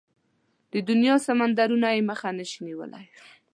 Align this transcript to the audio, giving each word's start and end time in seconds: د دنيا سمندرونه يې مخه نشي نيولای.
د 0.73 0.75
دنيا 0.89 1.15
سمندرونه 1.27 1.87
يې 1.95 2.01
مخه 2.09 2.29
نشي 2.37 2.59
نيولای. 2.67 3.05